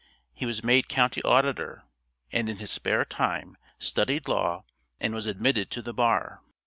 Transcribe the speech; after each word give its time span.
He 0.33 0.47
was 0.47 0.63
made 0.63 0.89
County 0.89 1.21
Auditor 1.21 1.83
and 2.31 2.49
in 2.49 2.57
his 2.57 2.71
spare 2.71 3.05
time 3.05 3.55
studied 3.77 4.27
law 4.27 4.63
and 4.99 5.13
was 5.13 5.27
admitted 5.27 5.69
to 5.69 5.83
the 5.83 5.93
bar. 5.93 6.41